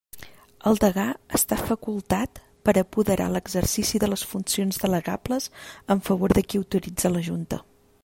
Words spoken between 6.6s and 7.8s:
autoritze la Junta.